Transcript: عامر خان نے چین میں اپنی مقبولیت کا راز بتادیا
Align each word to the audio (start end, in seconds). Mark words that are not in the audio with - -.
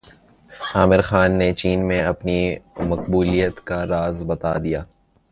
عامر 0.75 1.01
خان 1.01 1.31
نے 1.31 1.49
چین 1.53 1.79
میں 1.87 2.01
اپنی 2.03 2.39
مقبولیت 2.89 3.55
کا 3.67 3.85
راز 3.85 4.23
بتادیا 4.27 4.81